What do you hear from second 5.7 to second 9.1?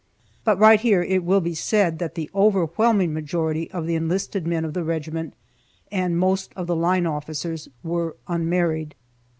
and the most of the line officers, were unmarried.)